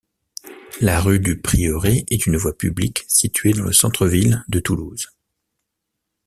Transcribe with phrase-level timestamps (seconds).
[0.79, 5.11] La rue du Prieuré est une voie publique située dans le centre-ville de Toulouse.